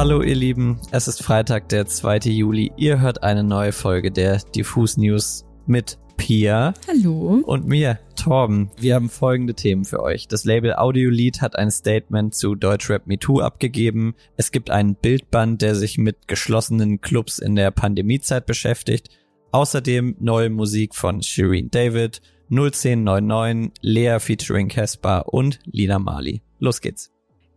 [0.00, 2.20] Hallo ihr Lieben, es ist Freitag, der 2.
[2.30, 2.72] Juli.
[2.78, 6.72] Ihr hört eine neue Folge der Diffus News mit Pia.
[6.88, 7.42] Hallo.
[7.44, 8.70] Und mir, Torben.
[8.78, 10.26] Wir haben folgende Themen für euch.
[10.26, 14.14] Das Label Audiolied hat ein Statement zu Deutschrap Me Too abgegeben.
[14.38, 19.10] Es gibt einen Bildband, der sich mit geschlossenen Clubs in der Pandemiezeit beschäftigt.
[19.52, 26.42] Außerdem neue Musik von Shireen David, 01099, Lea featuring Caspar und Lina Mali.
[26.58, 27.09] Los geht's.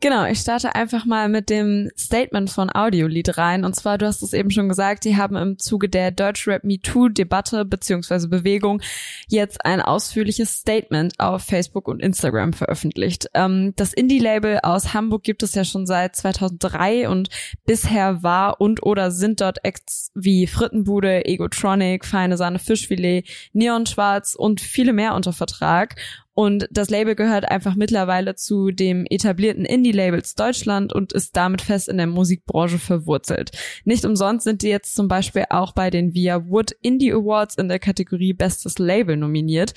[0.04, 3.64] Genau, ich starte einfach mal mit dem Statement von Audiolied rein.
[3.64, 7.64] Und zwar, du hast es eben schon gesagt, die haben im Zuge der Deutschrap MeToo-Debatte
[7.64, 8.82] beziehungsweise Bewegung
[9.30, 13.28] jetzt ein ausführliches Statement auf Facebook und Instagram veröffentlicht.
[13.34, 17.30] Ähm, das Indie-Label aus Hamburg gibt es ja schon seit 2003 und
[17.66, 24.36] bisher war und oder sind dort Acts wie Frittenbude, Egotronic, Feine Sahne Fischfilet, Neon Schwarz
[24.36, 25.96] und viele mehr unter Vertrag.
[26.36, 31.90] Und das Label gehört einfach mittlerweile zu dem etablierten Indie-Labels Deutschland und ist damit fest
[31.90, 33.52] in der Musikbranche verwurzelt.
[33.86, 37.70] Nicht umsonst sind die jetzt zum Beispiel auch bei den Via Wood Indie Awards in
[37.70, 39.74] der Kategorie Bestes Label nominiert.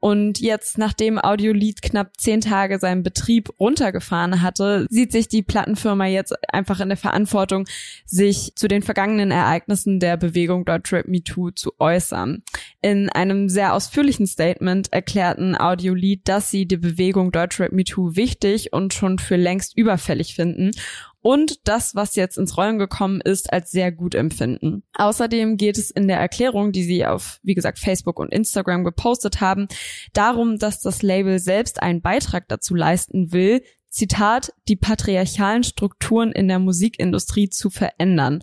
[0.00, 6.06] Und jetzt, nachdem Audiolied knapp zehn Tage seinen Betrieb runtergefahren hatte, sieht sich die Plattenfirma
[6.06, 7.66] jetzt einfach in der Verantwortung,
[8.04, 12.42] sich zu den vergangenen Ereignissen der Bewegung Deutschrap Me Too zu äußern.
[12.82, 18.72] In einem sehr ausführlichen Statement erklärten Audiolied Lied, dass sie die Bewegung Deutschrap MeToo wichtig
[18.72, 20.72] und schon für längst überfällig finden
[21.22, 24.82] und das, was jetzt ins Rollen gekommen ist, als sehr gut empfinden.
[24.94, 29.40] Außerdem geht es in der Erklärung, die sie auf, wie gesagt, Facebook und Instagram gepostet
[29.40, 29.68] haben,
[30.12, 36.46] darum, dass das Label selbst einen Beitrag dazu leisten will, Zitat, die patriarchalen Strukturen in
[36.46, 38.40] der Musikindustrie zu verändern.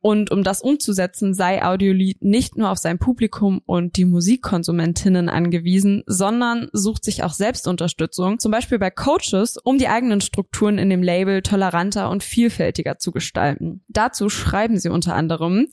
[0.00, 6.04] Und um das umzusetzen, sei Audiolied nicht nur auf sein Publikum und die Musikkonsumentinnen angewiesen,
[6.06, 11.02] sondern sucht sich auch Selbstunterstützung, zum Beispiel bei Coaches, um die eigenen Strukturen in dem
[11.02, 13.82] Label toleranter und vielfältiger zu gestalten.
[13.88, 15.66] Dazu schreiben sie unter anderem,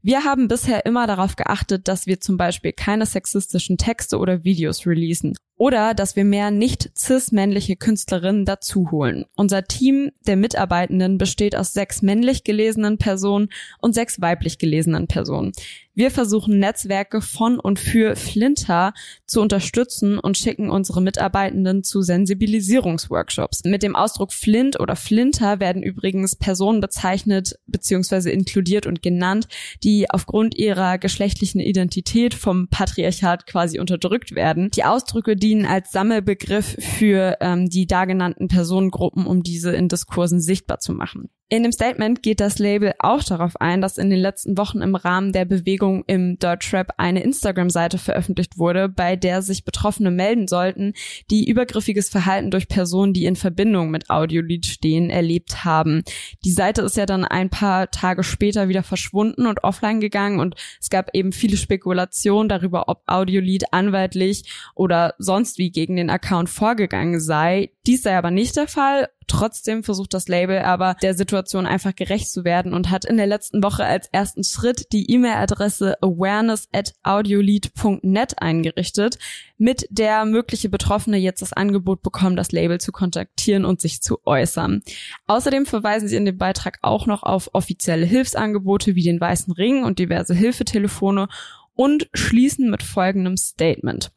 [0.00, 4.86] wir haben bisher immer darauf geachtet, dass wir zum Beispiel keine sexistischen Texte oder Videos
[4.86, 9.26] releasen oder dass wir mehr nicht cis-männliche Künstlerinnen dazuholen.
[9.36, 13.48] Unser Team der Mitarbeitenden besteht aus sechs männlich gelesenen Personen
[13.80, 15.52] und sechs weiblich gelesenen Personen.
[15.98, 18.94] Wir versuchen Netzwerke von und für Flinter
[19.26, 23.64] zu unterstützen und schicken unsere Mitarbeitenden zu Sensibilisierungsworkshops.
[23.64, 28.30] Mit dem Ausdruck Flint oder Flinter werden übrigens Personen bezeichnet bzw.
[28.30, 29.48] inkludiert und genannt,
[29.82, 34.70] die aufgrund ihrer geschlechtlichen Identität vom Patriarchat quasi unterdrückt werden.
[34.70, 40.40] Die Ausdrücke, die dienen als Sammelbegriff für ähm, die dargenannten Personengruppen, um diese in Diskursen
[40.42, 41.30] sichtbar zu machen.
[41.50, 44.94] In dem Statement geht das Label auch darauf ein, dass in den letzten Wochen im
[44.94, 50.92] Rahmen der Bewegung im Deutschrap eine Instagram-Seite veröffentlicht wurde, bei der sich Betroffene melden sollten,
[51.30, 56.02] die übergriffiges Verhalten durch Personen, die in Verbindung mit Audiolied stehen, erlebt haben.
[56.44, 60.54] Die Seite ist ja dann ein paar Tage später wieder verschwunden und offline gegangen und
[60.82, 64.44] es gab eben viele Spekulationen darüber, ob Audiolied anwaltlich
[64.74, 67.70] oder sonst wie gegen den Account vorgegangen sei.
[67.86, 72.30] Dies sei aber nicht der Fall Trotzdem versucht das Label aber der Situation einfach gerecht
[72.30, 76.94] zu werden und hat in der letzten Woche als ersten Schritt die E-Mail-Adresse awareness at
[77.02, 79.18] audiolead.net eingerichtet,
[79.58, 84.18] mit der mögliche Betroffene jetzt das Angebot bekommen, das Label zu kontaktieren und sich zu
[84.24, 84.82] äußern.
[85.26, 89.84] Außerdem verweisen sie in dem Beitrag auch noch auf offizielle Hilfsangebote wie den Weißen Ring
[89.84, 91.28] und diverse Hilfetelefone
[91.74, 94.10] und schließen mit folgendem Statement.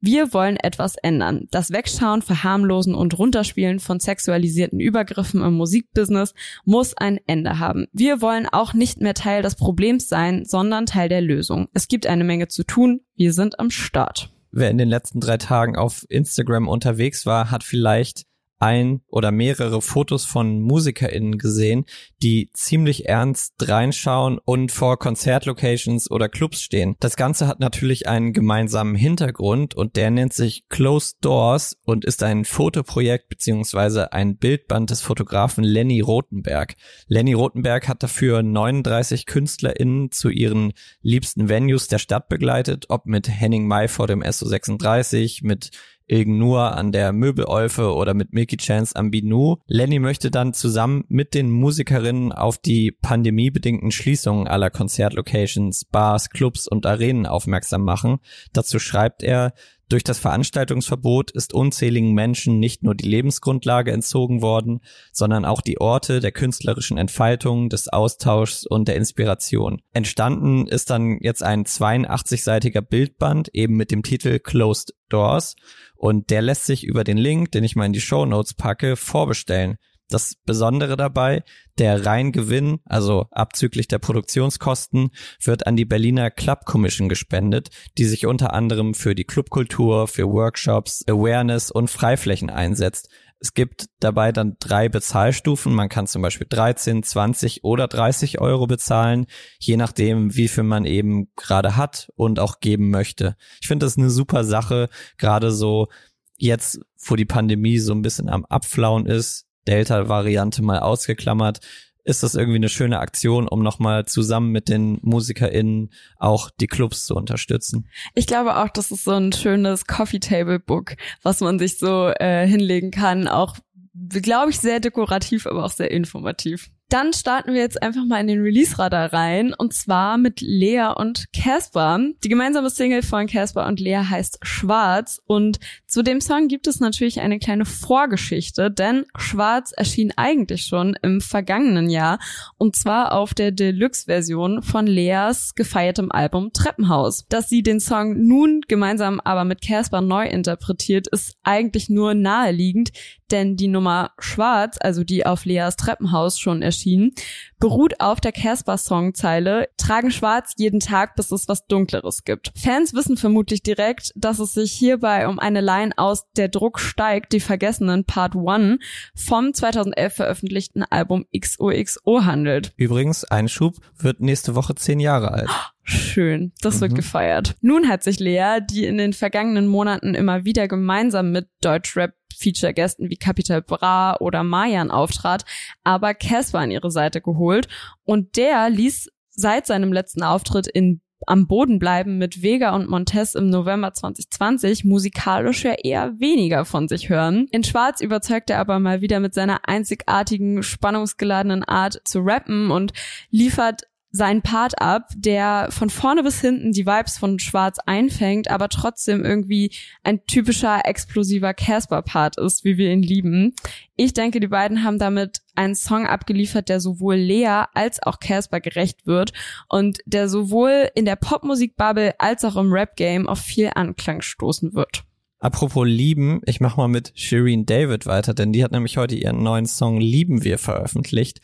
[0.00, 1.48] Wir wollen etwas ändern.
[1.50, 7.86] Das Wegschauen, Verharmlosen und Runterspielen von sexualisierten Übergriffen im Musikbusiness muss ein Ende haben.
[7.92, 11.66] Wir wollen auch nicht mehr Teil des Problems sein, sondern Teil der Lösung.
[11.74, 13.00] Es gibt eine Menge zu tun.
[13.16, 14.30] Wir sind am Start.
[14.52, 18.27] Wer in den letzten drei Tagen auf Instagram unterwegs war, hat vielleicht
[18.58, 21.84] ein oder mehrere Fotos von MusikerInnen gesehen,
[22.22, 26.96] die ziemlich ernst reinschauen und vor Konzertlocations oder Clubs stehen.
[27.00, 32.22] Das Ganze hat natürlich einen gemeinsamen Hintergrund und der nennt sich Closed Doors und ist
[32.22, 36.74] ein Fotoprojekt beziehungsweise ein Bildband des Fotografen Lenny Rothenberg.
[37.06, 40.72] Lenny Rothenberg hat dafür 39 KünstlerInnen zu ihren
[41.02, 45.70] liebsten Venues der Stadt begleitet, ob mit Henning May vor dem SO36, mit
[46.08, 49.56] Ilgen Nur an der Möbelolfe oder mit Milky Chance am Binu.
[49.66, 56.66] Lenny möchte dann zusammen mit den Musikerinnen auf die pandemiebedingten Schließungen aller Konzertlocations, Bars, Clubs
[56.66, 58.18] und Arenen aufmerksam machen.
[58.52, 59.52] Dazu schreibt er,
[59.88, 64.80] durch das Veranstaltungsverbot ist unzähligen Menschen nicht nur die Lebensgrundlage entzogen worden,
[65.12, 69.80] sondern auch die Orte der künstlerischen Entfaltung, des Austauschs und der Inspiration.
[69.94, 75.54] Entstanden ist dann jetzt ein 82-seitiger Bildband eben mit dem Titel Closed Doors
[75.96, 78.96] und der lässt sich über den Link, den ich mal in die Show Notes packe,
[78.96, 79.76] vorbestellen.
[80.10, 81.42] Das Besondere dabei,
[81.76, 85.10] der Reingewinn, also abzüglich der Produktionskosten,
[85.42, 87.68] wird an die Berliner Club Commission gespendet,
[87.98, 93.10] die sich unter anderem für die Clubkultur, für Workshops, Awareness und Freiflächen einsetzt.
[93.40, 95.72] Es gibt dabei dann drei Bezahlstufen.
[95.72, 99.26] Man kann zum Beispiel 13, 20 oder 30 Euro bezahlen,
[99.58, 103.36] je nachdem, wie viel man eben gerade hat und auch geben möchte.
[103.60, 104.88] Ich finde das eine super Sache,
[105.18, 105.88] gerade so
[106.36, 111.60] jetzt, wo die Pandemie so ein bisschen am Abflauen ist, Delta-Variante mal ausgeklammert,
[112.04, 117.06] ist das irgendwie eine schöne Aktion, um nochmal zusammen mit den MusikerInnen auch die Clubs
[117.06, 117.88] zu unterstützen.
[118.14, 122.08] Ich glaube auch, das ist so ein schönes Coffee Table Book, was man sich so
[122.08, 123.28] äh, hinlegen kann.
[123.28, 123.56] Auch,
[123.94, 126.70] glaube ich, sehr dekorativ, aber auch sehr informativ.
[126.90, 131.26] Dann starten wir jetzt einfach mal in den Release-Radar rein und zwar mit Lea und
[131.34, 132.00] Casper.
[132.24, 136.80] Die gemeinsame Single von Casper und Lea heißt Schwarz und zu dem Song gibt es
[136.80, 142.20] natürlich eine kleine Vorgeschichte, denn Schwarz erschien eigentlich schon im vergangenen Jahr
[142.56, 147.26] und zwar auf der Deluxe-Version von Leas gefeiertem Album Treppenhaus.
[147.28, 152.92] Dass sie den Song nun gemeinsam aber mit Casper neu interpretiert, ist eigentlich nur naheliegend,
[153.30, 157.12] denn die Nummer Schwarz, also die auf Leas Treppenhaus schon erschienen,
[157.58, 162.52] beruht auf der Casper-Songzeile Tragen schwarz jeden Tag, bis es was Dunkleres gibt.
[162.56, 167.32] Fans wissen vermutlich direkt, dass es sich hierbei um eine Line aus Der Druck steigt,
[167.32, 168.78] die Vergessenen Part 1
[169.14, 172.72] vom 2011 veröffentlichten Album XOXO handelt.
[172.76, 175.50] Übrigens, Einschub wird nächste Woche zehn Jahre alt.
[175.82, 176.80] Schön, das mhm.
[176.82, 177.54] wird gefeiert.
[177.62, 183.10] Nun hat sich Lea, die in den vergangenen Monaten immer wieder gemeinsam mit Deutschrap Feature-Gästen
[183.10, 185.44] wie Capital Bra oder Mayan auftrat,
[185.84, 187.68] aber Casper an ihre Seite geholt
[188.04, 193.34] und der ließ seit seinem letzten Auftritt in am Boden bleiben mit Vega und Montez
[193.34, 197.48] im November 2020 musikalisch ja eher weniger von sich hören.
[197.50, 202.92] In Schwarz überzeugt er aber mal wieder mit seiner einzigartigen, spannungsgeladenen Art zu rappen und
[203.30, 208.68] liefert seinen Part ab, der von vorne bis hinten die Vibes von Schwarz einfängt, aber
[208.68, 209.70] trotzdem irgendwie
[210.02, 213.54] ein typischer explosiver Casper-Part ist, wie wir ihn lieben.
[213.96, 218.60] Ich denke, die beiden haben damit einen Song abgeliefert, der sowohl Lea als auch Casper
[218.60, 219.32] gerecht wird
[219.68, 225.04] und der sowohl in der Popmusik-Bubble als auch im Rap-Game auf viel Anklang stoßen wird.
[225.40, 229.42] Apropos lieben, ich mach mal mit Shireen David weiter, denn die hat nämlich heute ihren
[229.42, 231.40] neuen Song Lieben wir veröffentlicht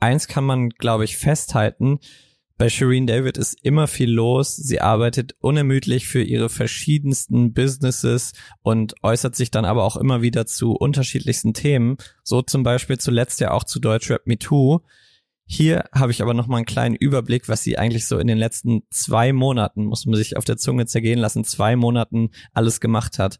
[0.00, 1.98] eins kann man, glaube ich, festhalten.
[2.56, 4.56] Bei Shireen David ist immer viel los.
[4.56, 10.44] Sie arbeitet unermüdlich für ihre verschiedensten Businesses und äußert sich dann aber auch immer wieder
[10.44, 11.98] zu unterschiedlichsten Themen.
[12.24, 14.80] So zum Beispiel zuletzt ja auch zu Deutschrap Me Too.
[15.46, 18.38] Hier habe ich aber noch mal einen kleinen Überblick, was sie eigentlich so in den
[18.38, 23.20] letzten zwei Monaten, muss man sich auf der Zunge zergehen lassen, zwei Monaten alles gemacht
[23.20, 23.38] hat.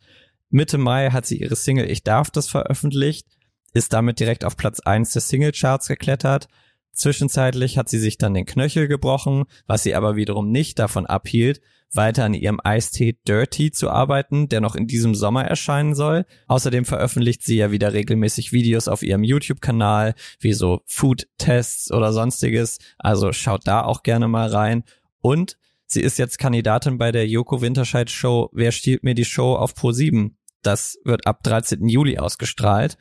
[0.49, 3.26] Mitte Mai hat sie ihre Single Ich darf das veröffentlicht
[3.73, 6.49] ist damit direkt auf Platz eins der Singlecharts geklettert.
[6.93, 11.61] Zwischenzeitlich hat sie sich dann den Knöchel gebrochen, was sie aber wiederum nicht davon abhielt,
[11.93, 16.26] weiter an ihrem Eistee Dirty zu arbeiten, der noch in diesem Sommer erscheinen soll.
[16.47, 22.79] Außerdem veröffentlicht sie ja wieder regelmäßig Videos auf ihrem YouTube-Kanal, wie so Food-Tests oder sonstiges.
[22.99, 24.85] Also schaut da auch gerne mal rein.
[25.20, 25.56] Und
[25.87, 29.75] sie ist jetzt Kandidatin bei der Joko Winterscheid Show Wer stiehlt mir die Show auf
[29.75, 30.32] Pro7.
[30.62, 31.88] Das wird ab 13.
[31.88, 32.99] Juli ausgestrahlt.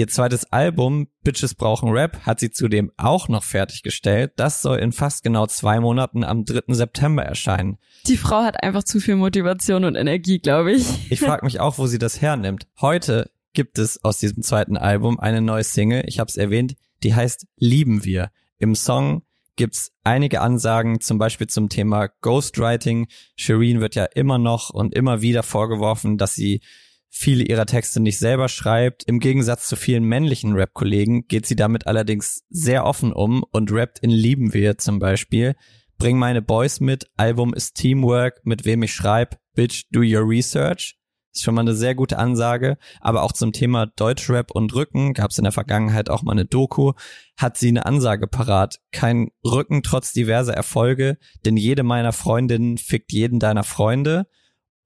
[0.00, 4.30] Ihr zweites Album Bitches brauchen Rap hat sie zudem auch noch fertiggestellt.
[4.36, 6.72] Das soll in fast genau zwei Monaten am 3.
[6.72, 7.78] September erscheinen.
[8.06, 11.10] Die Frau hat einfach zu viel Motivation und Energie, glaube ich.
[11.10, 12.68] Ich frage mich auch, wo sie das hernimmt.
[12.80, 17.16] Heute gibt es aus diesem zweiten Album eine neue Single, ich habe es erwähnt, die
[17.16, 18.30] heißt Lieben wir.
[18.58, 19.24] Im Song
[19.56, 23.08] gibt's einige Ansagen, zum Beispiel zum Thema Ghostwriting.
[23.34, 26.60] Shireen wird ja immer noch und immer wieder vorgeworfen, dass sie
[27.08, 29.04] viele ihrer Texte nicht selber schreibt.
[29.04, 33.98] Im Gegensatz zu vielen männlichen Rap-Kollegen geht sie damit allerdings sehr offen um und rappt
[34.00, 35.54] in Lieben wir zum Beispiel.
[35.98, 40.96] Bring meine Boys mit, Album ist Teamwork, mit wem ich schreib, Bitch, do your research.
[41.34, 42.78] Ist schon mal eine sehr gute Ansage.
[43.00, 46.46] Aber auch zum Thema Deutschrap und Rücken gab es in der Vergangenheit auch mal eine
[46.46, 46.92] Doku.
[47.36, 48.80] Hat sie eine Ansage parat.
[48.92, 54.26] Kein Rücken trotz diverser Erfolge, denn jede meiner Freundinnen fickt jeden deiner Freunde.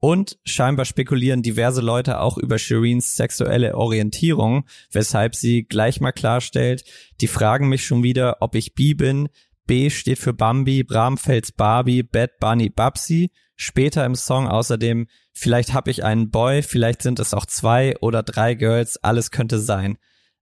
[0.04, 6.82] Und scheinbar spekulieren diverse Leute auch über Shireens sexuelle Orientierung, weshalb sie gleich mal klarstellt,
[7.20, 9.28] die fragen mich schon wieder, ob ich bi bin.
[9.64, 13.30] B steht für Bambi, Bramfels Barbie, Bad Bunny Babsi.
[13.54, 18.24] Später im Song außerdem, vielleicht hab ich einen Boy, vielleicht sind es auch zwei oder
[18.24, 19.98] drei Girls, alles könnte sein.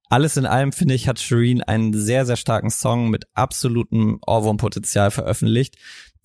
[0.09, 5.11] Alles in allem, finde ich, hat Shireen einen sehr, sehr starken Song mit absolutem Ohrwurmpotenzial
[5.11, 5.77] veröffentlicht,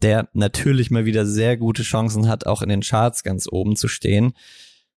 [0.02, 3.88] der natürlich mal wieder sehr gute Chancen hat, auch in den Charts ganz oben zu
[3.88, 4.34] stehen.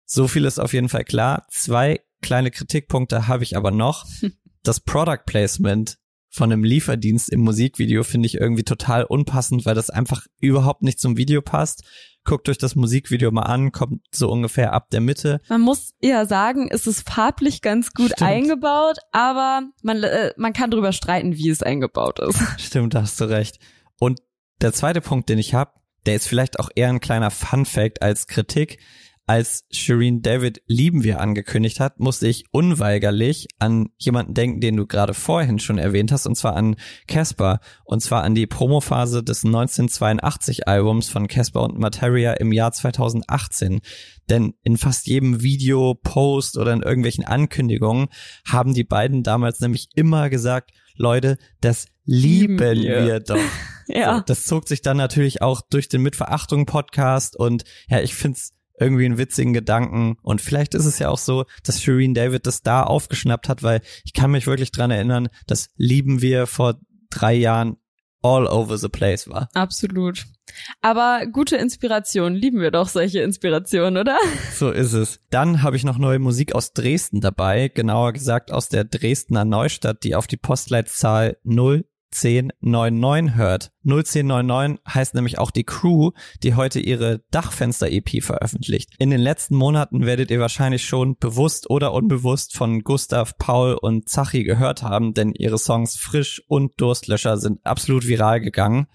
[0.05, 1.47] So viel ist auf jeden Fall klar.
[1.51, 4.07] Zwei kleine Kritikpunkte habe ich aber noch.
[4.65, 5.99] Das Product Placement
[6.31, 11.01] von einem Lieferdienst im Musikvideo finde ich irgendwie total unpassend, weil das einfach überhaupt nicht
[11.01, 11.85] zum Video passt.
[12.25, 15.41] Guckt euch das Musikvideo mal an, kommt so ungefähr ab der Mitte.
[15.49, 18.23] Man muss eher sagen, es ist farblich ganz gut Stimmt.
[18.23, 22.39] eingebaut, aber man, äh, man kann darüber streiten, wie es eingebaut ist.
[22.59, 23.59] Stimmt, da hast du recht.
[23.99, 24.21] Und
[24.61, 25.73] der zweite Punkt, den ich habe,
[26.07, 28.79] der ist vielleicht auch eher ein kleiner Fun Fact als Kritik
[29.29, 34.87] als Shireen David Lieben wir angekündigt hat, musste ich unweigerlich an jemanden denken, den du
[34.87, 39.45] gerade vorhin schon erwähnt hast, und zwar an Casper, und zwar an die Promophase des
[39.45, 43.81] 1982 Albums von Casper und Materia im Jahr 2018.
[44.31, 48.09] Denn in fast jedem Video, Post oder in irgendwelchen Ankündigungen
[48.47, 53.05] haben die beiden damals nämlich immer gesagt, Leute, das lieben, wir.
[53.05, 53.39] wir doch.
[53.87, 54.17] ja.
[54.17, 58.53] So, das zog sich dann natürlich auch durch den Mitverachtung Podcast und ja, ich find's
[58.81, 60.17] irgendwie einen witzigen Gedanken.
[60.23, 63.83] Und vielleicht ist es ja auch so, dass Shireen David das da aufgeschnappt hat, weil
[64.05, 66.79] ich kann mich wirklich dran erinnern, das lieben wir vor
[67.11, 67.77] drei Jahren
[68.23, 69.49] all over the place war.
[69.55, 70.27] Absolut.
[70.81, 74.17] Aber gute Inspiration, lieben wir doch solche Inspirationen, oder?
[74.55, 75.21] So ist es.
[75.31, 80.05] Dann habe ich noch neue Musik aus Dresden dabei, genauer gesagt aus der Dresdner Neustadt,
[80.05, 81.37] die auf die Postleitzahl
[82.11, 83.71] 0 1099 hört.
[83.85, 86.13] 01099 heißt nämlich auch die Crew,
[86.43, 88.91] die heute ihre Dachfenster-EP veröffentlicht.
[88.99, 94.09] In den letzten Monaten werdet ihr wahrscheinlich schon bewusst oder unbewusst von Gustav, Paul und
[94.09, 98.87] Zachi gehört haben, denn ihre Songs Frisch und Durstlöscher sind absolut viral gegangen.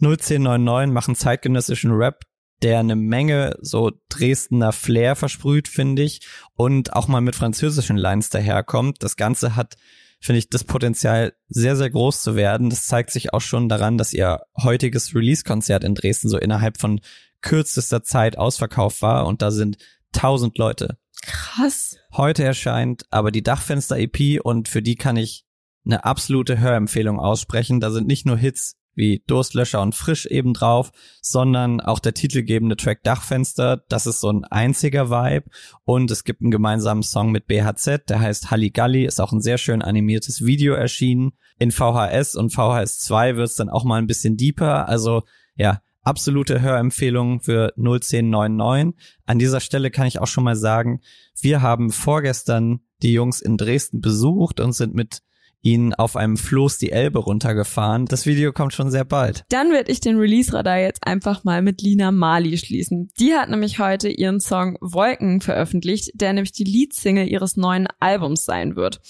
[0.00, 2.22] 01099 machen zeitgenössischen Rap,
[2.62, 6.20] der eine Menge so Dresdner Flair versprüht, finde ich,
[6.54, 9.02] und auch mal mit französischen Lines daherkommt.
[9.02, 9.76] Das Ganze hat
[10.20, 12.70] finde ich das Potenzial sehr, sehr groß zu werden.
[12.70, 17.00] Das zeigt sich auch schon daran, dass ihr heutiges Release-Konzert in Dresden so innerhalb von
[17.40, 19.78] kürzester Zeit ausverkauft war und da sind
[20.12, 20.98] tausend Leute.
[21.22, 21.96] Krass.
[22.12, 25.44] Heute erscheint aber die Dachfenster-EP und für die kann ich
[25.84, 27.80] eine absolute Hörempfehlung aussprechen.
[27.80, 30.92] Da sind nicht nur Hits wie Durstlöscher und Frisch eben drauf,
[31.22, 35.50] sondern auch der titelgebende Track Dachfenster, das ist so ein einziger Vibe
[35.84, 39.58] und es gibt einen gemeinsamen Song mit BHZ, der heißt Halligalli, ist auch ein sehr
[39.58, 41.32] schön animiertes Video erschienen.
[41.58, 45.22] In VHS und VHS 2 wird es dann auch mal ein bisschen deeper, also
[45.56, 48.94] ja, absolute Hörempfehlung für 01099.
[49.26, 51.00] An dieser Stelle kann ich auch schon mal sagen,
[51.40, 55.22] wir haben vorgestern die Jungs in Dresden besucht und sind mit
[55.62, 58.06] ihn auf einem Floß die Elbe runtergefahren.
[58.06, 59.44] Das Video kommt schon sehr bald.
[59.48, 63.10] Dann werde ich den Release-Radar jetzt einfach mal mit Lina Mali schließen.
[63.18, 68.44] Die hat nämlich heute ihren Song Wolken veröffentlicht, der nämlich die Leadsingle ihres neuen Albums
[68.44, 69.00] sein wird.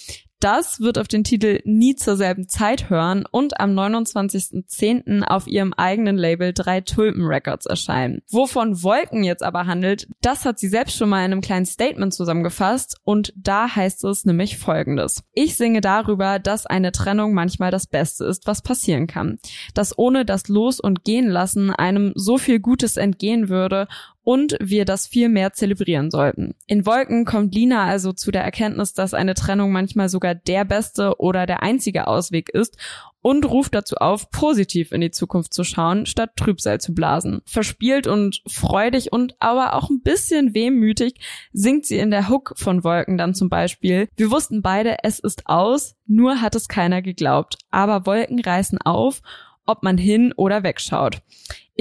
[0.40, 5.22] Das wird auf den Titel Nie zur selben Zeit hören und am 29.10.
[5.22, 8.22] auf ihrem eigenen Label Drei Tulpen Records erscheinen.
[8.30, 12.14] Wovon Wolken jetzt aber handelt, das hat sie selbst schon mal in einem kleinen Statement
[12.14, 15.22] zusammengefasst und da heißt es nämlich folgendes.
[15.34, 19.38] Ich singe darüber, dass eine Trennung manchmal das Beste ist, was passieren kann.
[19.74, 23.88] Dass ohne das Los- und Gehen lassen einem so viel Gutes entgehen würde
[24.22, 26.54] und wir das viel mehr zelebrieren sollten.
[26.66, 31.18] In Wolken kommt Lina also zu der Erkenntnis, dass eine Trennung manchmal sogar der beste
[31.18, 32.76] oder der einzige Ausweg ist
[33.22, 37.42] und ruft dazu auf, positiv in die Zukunft zu schauen, statt Trübsal zu blasen.
[37.44, 41.14] Verspielt und freudig und aber auch ein bisschen wehmütig
[41.52, 44.08] singt sie in der Hook von Wolken dann zum Beispiel.
[44.16, 47.58] Wir wussten beide, es ist aus, nur hat es keiner geglaubt.
[47.70, 49.22] Aber Wolken reißen auf
[49.70, 51.22] ob man hin oder wegschaut.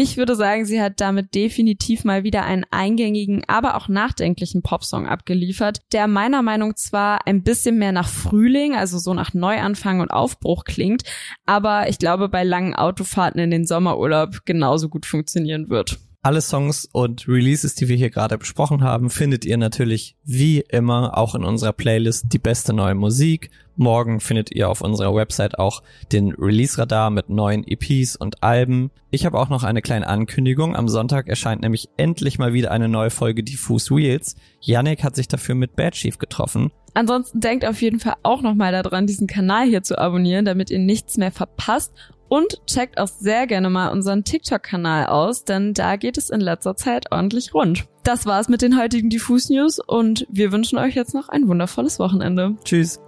[0.01, 5.07] Ich würde sagen, sie hat damit definitiv mal wieder einen eingängigen, aber auch nachdenklichen Popsong
[5.07, 10.09] abgeliefert, der meiner Meinung zwar ein bisschen mehr nach Frühling, also so nach Neuanfang und
[10.09, 11.03] Aufbruch klingt,
[11.45, 15.99] aber ich glaube bei langen Autofahrten in den Sommerurlaub genauso gut funktionieren wird.
[16.21, 21.17] Alle Songs und Releases, die wir hier gerade besprochen haben, findet ihr natürlich wie immer
[21.17, 23.51] auch in unserer Playlist Die beste neue Musik.
[23.79, 28.91] Morgen findet ihr auf unserer Website auch den Release-Radar mit neuen EPs und Alben.
[29.09, 30.75] Ich habe auch noch eine kleine Ankündigung.
[30.75, 34.35] Am Sonntag erscheint nämlich endlich mal wieder eine neue Folge Diffuse Wheels.
[34.59, 36.71] Yannick hat sich dafür mit Bad Chief getroffen.
[36.93, 40.79] Ansonsten denkt auf jeden Fall auch nochmal daran, diesen Kanal hier zu abonnieren, damit ihr
[40.79, 41.93] nichts mehr verpasst
[42.27, 46.75] und checkt auch sehr gerne mal unseren TikTok-Kanal aus, denn da geht es in letzter
[46.75, 47.85] Zeit ordentlich rund.
[48.03, 51.97] Das war's mit den heutigen Diffus News und wir wünschen euch jetzt noch ein wundervolles
[51.97, 52.57] Wochenende.
[52.65, 52.99] Tschüss.